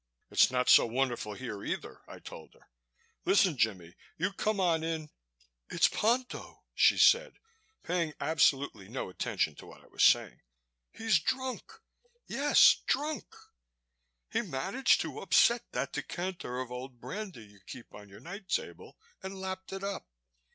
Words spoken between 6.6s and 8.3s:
she said, paying